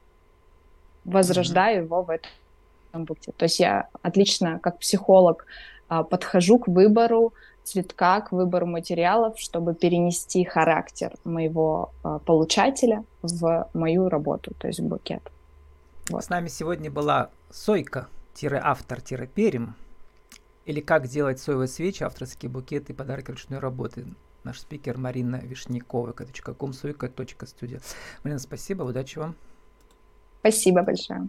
возрождаю 1.04 1.84
его 1.84 2.02
в 2.02 2.10
этом 2.10 3.04
букете. 3.04 3.32
То 3.36 3.44
есть 3.44 3.58
я 3.58 3.88
отлично, 4.02 4.60
как 4.62 4.78
психолог, 4.78 5.46
э, 5.90 6.04
подхожу 6.08 6.58
к 6.58 6.68
выбору 6.68 7.32
цветка 7.64 8.20
к 8.20 8.30
выбору 8.32 8.66
материалов, 8.66 9.38
чтобы 9.38 9.74
перенести 9.74 10.44
характер 10.44 11.14
моего 11.24 11.92
э, 12.04 12.18
получателя 12.24 13.04
в 13.22 13.68
мою 13.74 14.08
работу, 14.08 14.52
то 14.58 14.68
есть 14.68 14.80
в 14.80 14.84
букет. 14.84 15.22
Вот. 16.10 16.24
С 16.24 16.28
нами 16.28 16.48
сегодня 16.48 16.90
была 16.90 17.30
Сойка-автор-перим. 17.50 19.74
или 20.66 20.80
как 20.80 21.08
делать 21.08 21.40
соевые 21.40 21.68
свечи, 21.68 22.02
авторские 22.02 22.50
букеты 22.50 22.92
и 22.92 22.96
подарки 22.96 23.30
ручной 23.30 23.58
работы. 23.58 24.06
Наш 24.44 24.60
спикер 24.60 24.98
Марина 24.98 25.36
Вишнякова, 25.36 26.12
kом, 26.12 26.74
сойка.студия. 26.74 27.80
Марина, 28.22 28.38
спасибо, 28.38 28.82
удачи 28.82 29.18
вам. 29.18 29.34
Спасибо 30.40 30.82
большое. 30.82 31.26